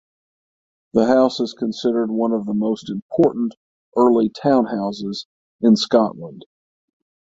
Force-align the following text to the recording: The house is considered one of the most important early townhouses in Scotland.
The 0.93 1.05
house 1.05 1.39
is 1.39 1.53
considered 1.53 2.09
one 2.09 2.31
of 2.31 2.47
the 2.47 2.55
most 2.55 2.89
important 2.89 3.53
early 3.95 4.29
townhouses 4.29 5.27
in 5.61 5.75
Scotland. 5.75 6.43